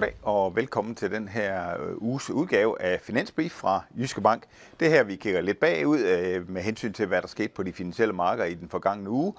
Goddag 0.00 0.16
og 0.22 0.56
velkommen 0.56 0.94
til 0.94 1.10
den 1.10 1.28
her 1.28 1.82
øh, 1.82 2.02
uges 2.02 2.30
udgave 2.30 2.82
af 2.82 3.00
Finansbrief 3.00 3.52
fra 3.52 3.84
Jyske 3.98 4.20
Bank. 4.20 4.42
Det 4.80 4.90
her, 4.90 5.02
vi 5.02 5.16
kigger 5.16 5.40
lidt 5.40 5.60
bagud 5.60 5.98
øh, 5.98 6.50
med 6.50 6.62
hensyn 6.62 6.92
til, 6.92 7.06
hvad 7.06 7.22
der 7.22 7.28
skete 7.28 7.48
på 7.48 7.62
de 7.62 7.72
finansielle 7.72 8.14
markeder 8.14 8.46
i 8.46 8.54
den 8.54 8.68
forgangne 8.68 9.10
uge, 9.10 9.34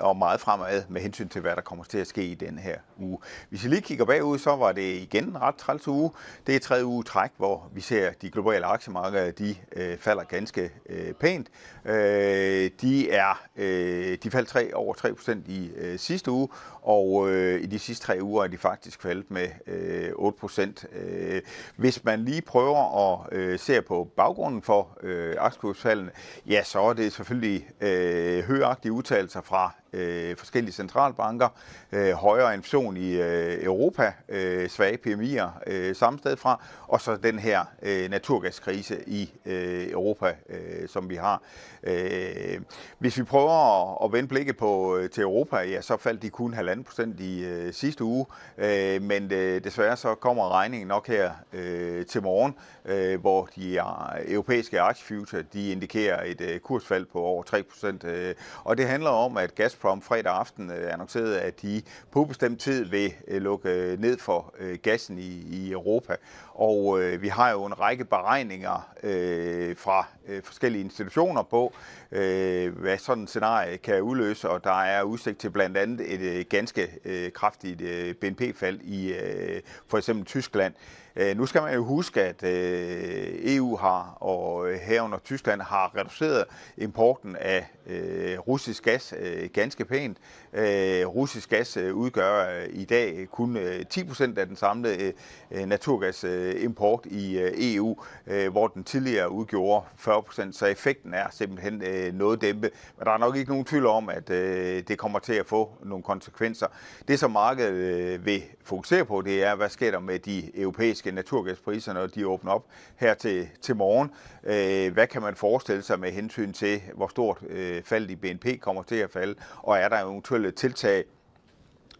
og 0.00 0.16
meget 0.16 0.40
fremad 0.40 0.82
med 0.88 1.00
hensyn 1.00 1.28
til, 1.28 1.40
hvad 1.40 1.56
der 1.56 1.60
kommer 1.60 1.84
til 1.84 1.98
at 1.98 2.06
ske 2.06 2.24
i 2.24 2.34
den 2.34 2.58
her 2.58 2.76
uge. 2.98 3.18
Hvis 3.48 3.64
vi 3.64 3.68
lige 3.68 3.80
kigger 3.80 4.04
bagud, 4.04 4.38
så 4.38 4.56
var 4.56 4.72
det 4.72 4.94
igen 4.94 5.24
en 5.24 5.40
ret 5.40 5.54
træls 5.54 5.88
uge. 5.88 6.10
Det 6.46 6.56
er 6.56 6.60
tredje 6.60 6.86
uge 6.86 7.02
træk, 7.02 7.30
hvor 7.36 7.70
vi 7.74 7.80
ser, 7.80 8.08
at 8.08 8.22
de 8.22 8.30
globale 8.30 8.66
aktiemarkeder 8.66 9.30
de 9.30 9.56
øh, 9.76 9.98
falder 9.98 10.24
ganske 10.24 10.70
øh, 10.88 11.12
pænt. 11.12 11.48
Øh, 11.84 12.70
de 12.80 13.10
er 13.10 13.42
øh, 13.56 14.18
de 14.22 14.30
faldt 14.30 14.48
3, 14.48 14.74
over 14.74 14.94
3% 14.94 15.50
i 15.50 15.70
øh, 15.76 15.98
sidste 15.98 16.30
uge, 16.30 16.48
og 16.82 17.30
øh, 17.30 17.62
i 17.62 17.66
de 17.66 17.78
sidste 17.78 18.06
tre 18.06 18.18
uger 18.22 18.44
er 18.44 18.48
de 18.48 18.58
faktisk 18.58 19.02
faldet 19.02 19.30
med 19.30 19.48
øh, 19.66 19.87
Øh, 19.88 20.12
8 20.14 20.38
procent. 20.38 20.86
Øh, 20.92 21.42
hvis 21.76 22.04
man 22.04 22.24
lige 22.24 22.42
prøver 22.42 23.12
at 23.12 23.32
øh, 23.32 23.58
se 23.58 23.82
på 23.82 24.08
baggrunden 24.16 24.62
for 24.62 24.98
øh, 25.02 25.34
aktiekursfaldene, 25.38 26.10
ja, 26.46 26.62
så 26.62 26.80
er 26.80 26.92
det 26.92 27.12
selvfølgelig 27.12 27.68
øh, 27.80 28.44
højagtige 28.44 28.92
udtalelser 28.92 29.40
fra 29.40 29.74
øh, 29.92 30.36
forskellige 30.36 30.72
centralbanker, 30.72 31.48
øh, 31.92 32.12
højere 32.12 32.54
inflation 32.54 32.96
i 32.96 33.12
øh, 33.12 33.64
Europa, 33.64 34.12
øh, 34.28 34.68
svage 34.68 34.98
PMI'er 35.06 35.48
øh, 35.66 35.96
samme 35.96 36.18
sted 36.18 36.36
fra, 36.36 36.64
og 36.88 37.00
så 37.00 37.16
den 37.16 37.38
her 37.38 37.64
øh, 37.82 38.10
naturgaskrise 38.10 39.08
i 39.08 39.32
øh, 39.46 39.90
Europa, 39.90 40.34
øh, 40.48 40.88
som 40.88 41.10
vi 41.10 41.14
har. 41.14 41.42
Øh, 41.82 42.60
hvis 42.98 43.18
vi 43.18 43.22
prøver 43.22 43.52
at, 43.92 43.98
at 44.04 44.12
vende 44.12 44.28
blikket 44.28 44.56
på 44.56 44.96
øh, 44.96 45.10
til 45.10 45.22
Europa, 45.22 45.56
ja, 45.56 45.80
så 45.80 45.96
faldt 45.96 46.22
de 46.22 46.30
kun 46.30 46.54
1,5 46.54 46.82
procent 46.82 47.20
i 47.20 47.44
øh, 47.44 47.72
sidste 47.72 48.04
uge, 48.04 48.26
øh, 48.58 49.02
men 49.02 49.32
øh, 49.32 49.64
desværre 49.64 49.96
så 49.96 50.14
kommer 50.14 50.52
regningen 50.52 50.88
nok 50.88 51.06
her 51.06 51.30
øh, 51.52 52.06
til 52.06 52.22
morgen, 52.22 52.54
øh, 52.84 53.20
hvor 53.20 53.48
de 53.56 53.80
europæiske 54.28 54.80
aktiefuture, 54.80 55.42
de 55.52 55.70
indikerer 55.72 56.22
et 56.24 56.40
øh, 56.40 56.60
kursfald 56.60 57.06
på 57.12 57.20
over 57.20 57.42
3 57.42 57.62
procent, 57.62 58.04
øh, 58.04 58.34
og 58.64 58.78
det 58.78 58.88
handler 58.88 59.10
om, 59.10 59.36
at 59.36 59.54
gas 59.54 59.76
Gazprom 59.78 60.02
fredag 60.02 60.32
aften 60.32 60.70
øh, 60.70 60.92
annoncerede, 60.92 61.40
at 61.40 61.62
de 61.62 61.82
på 62.10 62.24
bestemt 62.24 62.60
tid 62.60 62.84
vil 62.84 63.14
øh, 63.28 63.42
lukke 63.42 63.68
øh, 63.68 64.00
ned 64.00 64.18
for 64.18 64.54
øh, 64.58 64.78
gassen 64.82 65.18
i, 65.18 65.46
i 65.50 65.72
Europa. 65.72 66.16
Og 66.54 67.02
øh, 67.02 67.22
vi 67.22 67.28
har 67.28 67.50
jo 67.50 67.64
en 67.64 67.80
række 67.80 68.04
beregninger 68.04 68.88
øh, 69.02 69.76
fra 69.76 70.06
øh, 70.28 70.42
forskellige 70.42 70.84
institutioner 70.84 71.42
på, 71.42 71.72
øh, 72.12 72.78
hvad 72.78 72.98
sådan 72.98 73.24
et 73.24 73.30
scenarie 73.30 73.76
kan 73.76 74.02
udløse, 74.02 74.50
og 74.50 74.64
der 74.64 74.82
er 74.82 75.02
udsigt 75.02 75.38
til 75.38 75.50
blandt 75.50 75.76
andet 75.76 76.14
et 76.14 76.20
øh, 76.20 76.44
ganske 76.50 76.88
øh, 77.04 77.32
kraftigt 77.32 77.80
øh, 77.80 78.14
BNP-fald 78.14 78.80
i 78.80 79.12
øh, 79.12 79.60
for 79.88 79.98
eksempel 79.98 80.24
Tyskland. 80.26 80.74
Øh, 81.18 81.36
nu 81.36 81.46
skal 81.46 81.62
man 81.62 81.74
jo 81.74 81.84
huske, 81.84 82.22
at 82.22 82.42
øh, 82.42 83.54
EU 83.56 83.76
har, 83.76 84.16
og 84.20 84.70
øh, 84.70 84.78
herunder 84.78 85.18
Tyskland 85.18 85.60
har 85.60 85.96
reduceret 85.96 86.44
importen 86.76 87.36
af 87.36 87.66
øh, 87.86 88.38
russisk 88.38 88.84
gas 88.84 89.14
øh, 89.18 89.48
ganske 89.52 89.67
pænt. 89.76 90.16
Øh, 90.52 91.06
russisk 91.06 91.50
gas 91.50 91.76
øh, 91.76 91.94
udgør 91.94 92.60
øh, 92.60 92.66
i 92.70 92.84
dag 92.84 93.28
kun 93.30 93.56
øh, 93.56 93.84
10% 93.94 94.38
af 94.38 94.46
den 94.46 94.56
samlede 94.56 95.12
øh, 95.50 95.66
naturgasimport 95.66 97.06
øh, 97.06 97.18
i 97.18 97.38
øh, 97.38 97.52
EU, 97.56 97.96
øh, 98.26 98.50
hvor 98.50 98.66
den 98.66 98.84
tidligere 98.84 99.30
udgjorde 99.30 99.86
40%, 99.98 100.52
så 100.52 100.66
effekten 100.66 101.14
er 101.14 101.26
simpelthen 101.30 101.82
øh, 101.82 102.14
noget 102.14 102.40
dæmpe. 102.40 102.70
Men 102.98 103.06
der 103.06 103.12
er 103.12 103.18
nok 103.18 103.36
ikke 103.36 103.50
nogen 103.50 103.64
tvivl 103.64 103.86
om, 103.86 104.08
at 104.08 104.30
øh, 104.30 104.82
det 104.88 104.98
kommer 104.98 105.18
til 105.18 105.32
at 105.32 105.46
få 105.46 105.70
nogle 105.84 106.02
konsekvenser. 106.02 106.66
Det, 107.08 107.18
som 107.18 107.30
markedet 107.30 107.72
øh, 107.72 108.26
vil 108.26 108.42
fokusere 108.64 109.04
på, 109.04 109.22
det 109.22 109.44
er, 109.44 109.54
hvad 109.54 109.68
sker 109.68 109.90
der 109.90 110.00
med 110.00 110.18
de 110.18 110.60
europæiske 110.60 111.10
naturgaspriser, 111.10 111.92
når 111.92 112.06
de 112.06 112.26
åbner 112.26 112.52
op 112.52 112.66
her 112.96 113.14
til, 113.14 113.48
til 113.62 113.76
morgen. 113.76 114.10
Øh, 114.44 114.92
hvad 114.92 115.06
kan 115.06 115.22
man 115.22 115.34
forestille 115.36 115.82
sig 115.82 116.00
med 116.00 116.12
hensyn 116.12 116.52
til, 116.52 116.82
hvor 116.94 117.08
stort 117.08 117.38
øh, 117.48 117.82
fald 117.82 118.10
i 118.10 118.16
BNP 118.16 118.60
kommer 118.60 118.82
til 118.82 118.94
at 118.94 119.10
falde, 119.10 119.34
og 119.62 119.78
er 119.78 119.88
der 119.88 120.04
eventuelle 120.04 120.50
tiltag, 120.50 121.04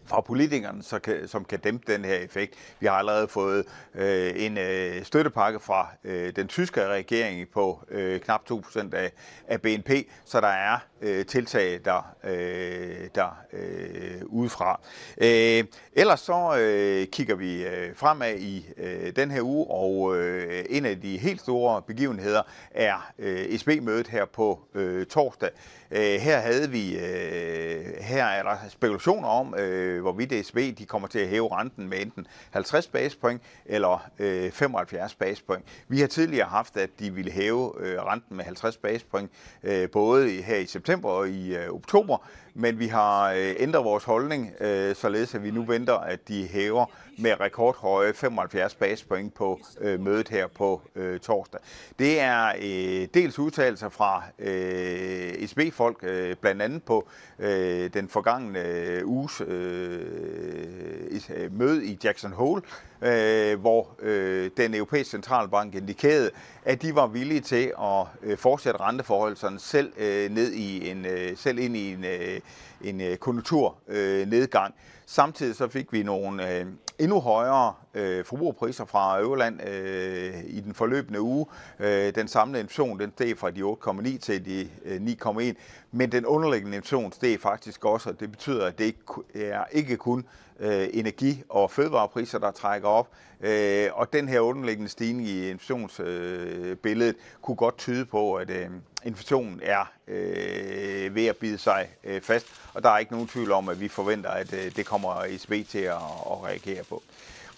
fra 0.09 0.21
politikerne, 0.21 0.83
så 0.83 0.99
kan, 0.99 1.29
som 1.29 1.45
kan 1.45 1.59
dæmpe 1.59 1.93
den 1.93 2.05
her 2.05 2.15
effekt. 2.15 2.55
Vi 2.81 2.87
har 2.87 2.95
allerede 2.95 3.29
fået 3.29 3.65
øh, 3.95 4.33
en 4.37 4.59
øh, 4.59 5.05
støttepakke 5.05 5.61
fra 5.61 5.89
øh, 6.05 6.33
den 6.37 6.49
tyske 6.49 6.87
regering 6.87 7.49
på 7.49 7.81
øh, 7.91 8.21
knap 8.21 8.41
2% 8.51 8.95
af, 8.95 9.13
af 9.49 9.63
BNP, 9.63 9.91
så 10.25 10.41
der 10.41 10.49
er 10.49 10.79
øh, 11.03 11.27
tiltag 11.27 11.81
der, 11.85 12.15
øh, 12.25 13.09
der 13.15 13.39
øh, 13.53 14.23
udefra. 14.27 14.81
Øh, 15.19 15.65
ellers 15.93 16.21
så 16.21 16.57
øh, 16.59 17.07
kigger 17.07 17.35
vi 17.35 17.67
øh, 17.67 17.97
fremad 17.97 18.35
i 18.39 18.67
øh, 18.77 19.17
den 19.17 19.31
her 19.31 19.43
uge, 19.43 19.67
og 19.71 20.17
øh, 20.17 20.65
en 20.71 20.87
af 20.87 21.01
de 21.01 21.19
helt 21.19 21.41
store 21.41 21.83
begivenheder 21.83 22.43
er 22.71 23.13
øh, 23.19 23.59
SB-mødet 23.59 24.09
her 24.09 24.25
på 24.25 24.61
øh, 24.75 25.07
torsdag. 25.07 25.51
Øh, 25.91 26.21
her 26.21 26.39
havde 26.39 26.71
vi, 26.71 26.99
øh, 26.99 27.85
her 28.01 28.25
er 28.25 28.43
der 28.43 28.57
spekulationer 28.69 29.29
om, 29.29 29.55
øh, 29.59 29.98
Øh, 29.99 30.03
hvorvidt 30.03 30.47
SB 30.47 30.57
de 30.79 30.87
kommer 30.87 31.09
til 31.09 31.19
at 31.19 31.29
hæve 31.29 31.49
renten 31.57 31.89
med 31.89 32.03
enten 32.03 32.27
50 32.51 32.87
basispoint 32.87 33.43
eller 33.67 34.11
øh, 34.19 34.51
75 34.51 35.15
basispoint. 35.15 35.65
Vi 35.89 36.01
har 36.01 36.07
tidligere 36.07 36.49
haft, 36.49 36.77
at 36.77 36.91
de 36.99 37.15
ville 37.15 37.31
hæve 37.31 37.73
øh, 37.81 38.03
renten 38.03 38.37
med 38.37 38.45
50 38.45 38.77
basispoint, 38.77 39.31
øh, 39.63 39.91
både 39.91 40.29
her 40.29 40.57
i 40.57 40.67
september 40.67 41.09
og 41.09 41.29
i 41.29 41.57
øh, 41.57 41.71
oktober, 41.71 42.19
men 42.55 42.79
vi 42.79 42.87
har 42.87 43.33
øh, 43.33 43.55
ændret 43.59 43.85
vores 43.85 44.05
holdning, 44.05 44.53
øh, 44.61 44.95
således 44.95 45.35
at 45.35 45.43
vi 45.43 45.51
nu 45.51 45.65
venter, 45.65 45.95
at 45.95 46.29
de 46.29 46.47
hæver 46.47 46.87
med 47.19 47.41
rekordhøje 47.41 48.13
75 48.13 48.75
basispoint 48.75 49.35
på 49.35 49.61
øh, 49.81 50.01
mødet 50.01 50.29
her 50.29 50.47
på 50.47 50.83
øh, 50.97 51.21
torsdag. 51.21 51.61
Det 51.99 52.21
er 52.21 52.49
øh, 52.49 53.09
dels 53.15 53.39
udtalelser 53.39 53.89
fra 53.89 54.23
øh, 54.39 55.49
SB-folk, 55.49 55.99
øh, 56.03 56.37
blandt 56.37 56.63
andet 56.63 56.83
på 56.83 57.09
øh, 57.39 57.95
den 57.95 58.09
forgangne 58.09 58.61
øh, 58.61 59.07
uges 59.07 59.41
øh, 59.41 59.88
Øh, 59.88 61.21
øh, 61.34 61.53
møde 61.53 61.87
i 61.87 61.99
Jackson 62.04 62.32
Hole, 62.32 62.62
øh, 63.03 63.61
hvor 63.61 63.89
øh, 63.99 64.51
den 64.57 64.75
europæiske 64.75 65.11
centralbank 65.11 65.75
indikerede, 65.75 66.31
at 66.65 66.83
de 66.83 66.95
var 66.95 67.07
villige 67.07 67.41
til 67.41 67.73
at 67.83 68.07
øh, 68.23 68.39
fortsætte 68.39 68.81
renteforholdelserne 68.81 69.59
selv 69.59 69.93
øh, 69.99 70.31
ned 70.31 70.53
i 70.53 70.91
en 70.91 71.07
øh, 71.07 71.37
selv 71.37 71.59
ind 71.59 71.77
i 71.77 71.93
en, 71.93 72.05
øh, 72.05 72.41
en 72.85 73.01
øh, 73.01 73.17
konjunkturnedgang. 73.17 74.75
Øh, 74.79 74.99
Samtidig 75.11 75.57
så 75.57 75.69
fik 75.69 75.93
vi 75.93 76.03
nogle 76.03 76.59
øh, 76.59 76.67
endnu 76.99 77.21
højere 77.21 77.75
øh, 77.95 78.25
forbrugerpriser 78.25 78.85
fra 78.85 79.21
Øverland 79.21 79.69
øh, 79.69 80.35
i 80.47 80.61
den 80.61 80.75
forløbende 80.75 81.21
uge. 81.21 81.47
Øh, 81.79 82.15
den 82.15 82.29
samlede 82.29 82.61
inflation 82.61 83.01
den 83.01 83.13
steg 83.13 83.39
fra 83.39 83.51
de 83.51 83.63
8,9 83.63 84.19
til 84.19 84.45
de 84.45 84.69
øh, 84.85 85.01
9,1, 85.01 85.55
men 85.93 86.13
den 86.13 86.27
underliggende 86.27 86.77
inflation 86.77 87.13
steg 87.13 87.41
faktisk 87.41 87.85
også, 87.85 88.11
og 88.11 88.21
det 88.21 88.31
betyder, 88.31 88.67
at 88.67 88.79
det 88.79 88.85
ikke 88.85 89.03
er 89.35 89.65
ikke 89.73 89.97
kun 89.97 90.25
øh, 90.61 90.89
energi- 90.93 91.43
og 91.49 91.71
fødevarepriser, 91.71 92.39
der 92.39 92.51
trækker 92.51 92.88
op. 92.88 93.09
Øh, 93.41 93.88
og 93.93 94.12
den 94.12 94.28
her 94.28 94.41
underliggende 94.41 94.91
stigning 94.91 95.28
i 95.28 95.50
inflationsbilledet 95.50 97.15
øh, 97.15 97.22
kunne 97.43 97.56
godt 97.56 97.78
tyde 97.78 98.04
på, 98.04 98.34
at 98.34 98.50
øh, 98.50 98.66
inflationen 99.04 99.60
er 99.62 99.93
øh, 100.09 101.15
ved 101.15 101.26
at 101.26 101.37
bide 101.37 101.59
sig 101.59 101.88
øh, 102.04 102.21
fast, 102.21 102.47
og 102.75 102.82
der 102.82 102.91
er 102.91 102.99
ikke 102.99 103.12
nogen 103.12 103.28
tvivl 103.28 103.53
om, 103.53 103.69
at 103.69 103.81
vi 103.81 103.88
forventer, 103.88 104.31
at 104.31 104.53
øh, 104.53 104.76
det 104.76 104.87
kommer 104.87 105.22
ECB 105.28 105.69
til 105.69 105.78
at, 105.78 105.93
at 106.31 106.44
reagere 106.44 106.84
på. 106.84 107.03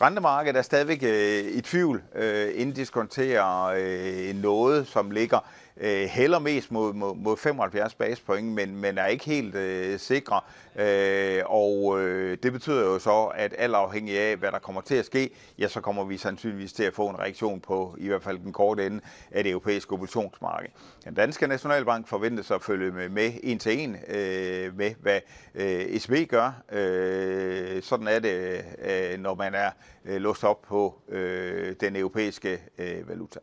Rentemarkedet 0.00 0.58
er 0.58 0.62
stadigvæk 0.62 1.02
øh, 1.02 1.44
i 1.44 1.60
tvivl, 1.60 2.02
øh, 2.14 2.50
inddiskonterer 2.54 3.64
øh, 3.76 4.34
noget, 4.34 4.86
som 4.86 5.10
ligger 5.10 5.38
øh, 5.80 6.06
hælder 6.06 6.38
mest 6.38 6.70
mod, 6.70 6.92
mod, 6.92 7.16
mod 7.16 7.36
75 7.36 7.94
basispoint, 7.94 8.46
men, 8.46 8.76
men 8.76 8.98
er 8.98 9.06
ikke 9.06 9.24
helt 9.24 9.54
øh, 9.54 9.98
sikre. 9.98 10.40
Øh, 10.76 11.42
og 11.46 12.00
øh, 12.00 12.38
det 12.42 12.52
betyder 12.52 12.84
jo 12.84 12.98
så, 12.98 13.24
at 13.34 13.54
alt 13.58 13.74
afhængig 13.74 14.18
af, 14.18 14.36
hvad 14.36 14.52
der 14.52 14.58
kommer 14.58 14.80
til 14.80 14.94
at 14.94 15.06
ske, 15.06 15.30
ja, 15.58 15.68
så 15.68 15.80
kommer 15.80 16.04
vi 16.04 16.16
sandsynligvis 16.16 16.72
til 16.72 16.82
at 16.82 16.94
få 16.94 17.08
en 17.08 17.18
reaktion 17.18 17.60
på 17.60 17.96
i 17.98 18.08
hvert 18.08 18.22
fald 18.22 18.38
den 18.38 18.52
korte 18.52 18.86
ende 18.86 19.00
af 19.30 19.44
det 19.44 19.50
europæiske 19.50 19.92
obligationsmarked. 19.92 20.68
Den 21.04 21.14
danske 21.14 21.46
Nationalbank 21.46 22.08
forventes 22.08 22.50
at 22.50 22.62
følge 22.62 22.92
med, 22.92 23.08
med 23.08 23.32
en 23.42 23.58
til 23.58 23.80
en 23.80 23.96
øh, 24.08 24.76
med, 24.76 24.94
hvad 25.00 25.20
øh, 25.54 25.80
ECB 25.80 26.30
gør. 26.30 26.62
Øh, 26.72 27.82
sådan 27.82 28.08
er 28.08 28.18
det, 28.18 28.64
øh, 28.82 29.20
når 29.20 29.34
man 29.34 29.54
er 29.54 29.70
øh, 30.04 30.20
låst 30.20 30.44
op 30.44 30.62
på 30.62 30.98
øh, 31.08 31.74
den 31.80 31.96
europæiske 31.96 32.60
øh, 32.78 33.08
valuta. 33.08 33.40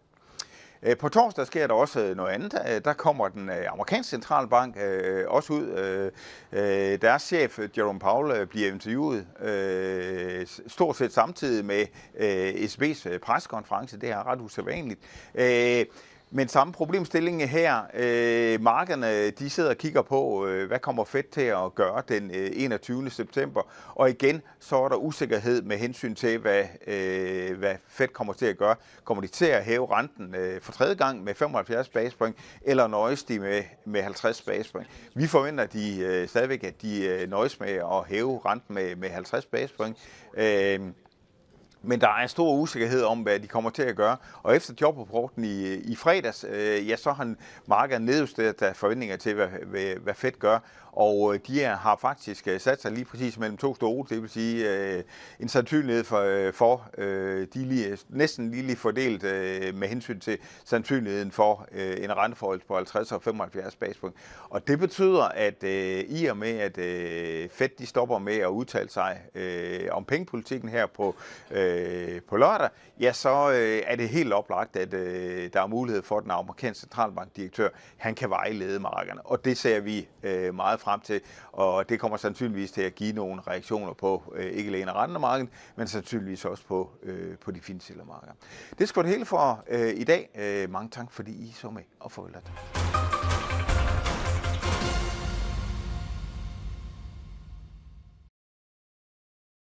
Øh, 0.84 0.98
på 0.98 1.10
torsdag 1.10 1.48
sker 1.48 1.68
der 1.68 1.74
også 1.74 2.00
øh, 2.00 2.18
noget 2.18 2.32
andet. 2.32 2.62
Øh, 2.70 2.82
der 2.86 2.94
kommer 2.94 3.28
den 3.28 3.50
amerikanske 3.50 4.10
centralbank 4.10 4.78
også 5.28 5.54
ud. 5.54 6.12
Deres 6.98 7.22
chef, 7.22 7.60
Jerome 7.78 8.00
Powell, 8.00 8.46
bliver 8.46 8.72
interviewet 8.72 9.28
stort 10.68 10.96
set 10.98 11.14
samtidig 11.14 11.66
med 11.66 11.86
ECB's 12.56 13.18
pressekonference. 13.18 13.98
Det 13.98 14.10
er 14.10 14.28
ret 14.28 14.42
usædvanligt. 14.42 15.00
Men 16.32 16.48
samme 16.48 16.74
problemstilling 16.74 17.50
her. 17.50 17.82
Øh, 17.94 18.62
markederne 18.62 19.30
de 19.30 19.50
sidder 19.50 19.70
og 19.70 19.78
kigger 19.78 20.02
på, 20.02 20.46
øh, 20.48 20.68
hvad 20.68 20.80
kommer 20.80 21.04
Fed 21.04 21.24
til 21.32 21.42
at 21.42 21.76
gøre 21.76 22.02
den 22.08 22.32
øh, 22.32 22.50
21. 22.54 23.10
september. 23.10 23.62
Og 23.96 24.10
igen, 24.10 24.42
så 24.60 24.76
er 24.76 24.90
der 24.90 24.96
usikkerhed 24.96 25.62
med 25.62 25.78
hensyn 25.78 26.16
til, 26.16 26.38
hvad, 26.38 26.64
øh, 26.88 27.58
hvad 27.58 27.76
Fed 27.88 28.08
kommer 28.08 28.34
til 28.34 28.46
at 28.46 28.58
gøre. 28.58 28.76
Kommer 29.04 29.22
de 29.22 29.28
til 29.28 29.46
at 29.46 29.66
hæve 29.66 29.98
renten 29.98 30.36
øh, 30.36 30.62
for 30.62 30.72
tredje 30.72 30.96
gang 30.96 31.24
med 31.24 31.36
75 31.36 31.90
basispoint, 31.90 32.36
eller 32.62 32.88
nøjes 32.88 33.24
de 33.24 33.40
med, 33.40 33.64
med 33.86 34.02
50 34.02 34.42
basispoint? 34.42 34.88
Vi 35.16 35.28
forventer 35.28 35.66
de, 35.66 36.00
øh, 36.00 36.28
stadigvæk, 36.28 36.64
at 36.64 36.82
de 36.82 37.06
øh, 37.06 37.30
nøjes 37.30 37.60
med 37.60 37.70
at 37.70 38.08
hæve 38.08 38.40
renten 38.46 38.76
med, 38.76 38.96
med 38.96 39.10
50 39.10 39.46
basispoint. 39.46 39.98
Øh, 40.38 40.80
men 41.88 42.02
der 42.02 42.10
er 42.10 42.28
stor 42.28 42.54
usikkerhed 42.54 43.04
om, 43.04 43.20
hvad 43.20 43.40
de 43.40 43.48
kommer 43.48 43.70
til 43.70 43.82
at 43.82 43.96
gøre. 43.96 44.18
Og 44.44 44.56
efter 44.56 44.74
jobrapporten 44.82 45.44
i, 45.44 45.74
i 45.74 45.96
fredags, 45.96 46.46
øh, 46.50 46.90
ja, 46.90 46.96
så 46.96 47.12
har 47.12 47.34
markedet 47.66 48.02
nedjusteret 48.02 48.60
der 48.60 48.74
forventninger 48.74 49.18
til, 49.18 49.34
hvad, 49.34 49.48
hvad, 49.48 49.96
hvad 49.96 50.14
Fed 50.14 50.40
gør. 50.40 50.60
Og 50.98 51.34
øh, 51.34 51.40
de 51.48 51.64
er, 51.64 51.76
har 51.76 51.96
faktisk 52.02 52.48
øh, 52.48 52.60
sat 52.60 52.82
sig 52.82 52.92
lige 52.92 53.06
præcis 53.06 53.38
mellem 53.38 53.58
to 53.58 53.76
stole, 53.76 54.08
det 54.10 54.22
vil 54.22 54.30
sige 54.30 54.70
øh, 54.70 55.04
en 55.40 55.50
sandsynlighed 55.50 56.04
for, 56.04 56.20
øh, 56.20 56.54
for 56.54 56.90
øh, 56.98 57.48
de 57.54 57.66
lige, 57.66 57.98
næsten 58.10 58.52
lige 58.52 58.76
fordelt 58.76 59.24
øh, 59.24 59.76
med 59.76 59.88
hensyn 59.88 60.20
til 60.20 60.38
sandsynligheden 60.66 61.32
for 61.32 61.68
øh, 61.72 62.04
en 62.04 62.18
renteforhold 62.18 62.62
på 62.68 62.76
50 62.76 63.12
og 63.12 63.24
75 63.24 63.76
basispunkt. 63.76 64.18
Og 64.50 64.68
det 64.68 64.80
betyder, 64.80 65.24
at 65.24 65.64
øh, 65.64 66.00
i 66.00 66.26
og 66.26 66.38
med, 66.38 66.60
at 66.60 66.78
øh, 66.78 67.50
Fed 67.50 67.70
de 67.80 67.86
stopper 67.86 68.20
med 68.20 68.38
at 68.38 68.48
udtale 68.48 68.90
sig 68.90 69.22
øh, 69.36 69.80
om 69.92 70.06
pengepolitikken 70.06 70.70
her 70.70 70.86
på, 70.86 71.16
øh, 71.52 71.77
øh, 71.78 72.22
på 72.22 72.38
lørdag, 72.38 72.70
ja, 73.00 73.14
så 73.14 73.52
øh, 73.52 73.82
er 73.86 73.96
det 73.96 74.10
helt 74.10 74.34
oplagt, 74.34 74.76
at 74.76 74.94
øh, 74.94 75.50
der 75.54 75.62
er 75.62 75.68
mulighed 75.68 76.04
for, 76.04 76.18
at 76.18 76.24
den 76.24 76.32
amerikanske 76.32 76.82
centralbankdirektør, 76.82 77.70
han 77.98 78.16
kan 78.16 78.30
vejlede 78.30 78.80
markederne. 78.80 79.26
Og 79.26 79.46
det 79.46 79.58
ser 79.58 79.80
vi 79.80 80.08
øh, 80.24 80.56
meget 80.56 80.80
frem 80.80 81.00
til, 81.00 81.22
og 81.52 81.90
det 81.90 82.00
kommer 82.00 82.18
sandsynligvis 82.18 82.72
til 82.72 82.82
at 82.82 82.96
give 82.96 83.14
nogle 83.14 83.42
reaktioner 83.48 83.94
på 83.94 84.34
øh, 84.36 84.46
ikke 84.46 84.70
alene 84.70 84.92
rentemarkedet, 84.92 85.52
men 85.76 85.88
sandsynligvis 85.88 86.46
også 86.46 86.64
på, 86.68 86.92
øh, 87.04 87.38
på 87.38 87.52
de 87.52 87.62
finansielle 87.62 88.04
markeder. 88.04 88.34
Det 88.80 88.90
skal 88.90 89.04
det 89.04 89.12
hele 89.12 89.26
for 89.26 89.64
øh, 89.68 89.94
i 89.96 90.04
dag. 90.04 90.30
Øh, 90.36 90.70
mange 90.70 90.90
tak, 90.90 91.12
fordi 91.12 91.32
I 91.32 91.52
så 91.52 91.70
med 91.70 91.84
og 92.00 92.12
farvel. 92.12 92.34